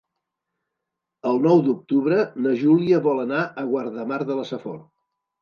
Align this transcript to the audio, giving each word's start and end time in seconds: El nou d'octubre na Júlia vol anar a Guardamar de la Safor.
El 1.31 1.37
nou 1.43 1.61
d'octubre 1.67 2.17
na 2.47 2.55
Júlia 2.63 3.03
vol 3.09 3.23
anar 3.27 3.45
a 3.45 3.67
Guardamar 3.75 4.21
de 4.33 4.41
la 4.41 4.49
Safor. 4.55 4.83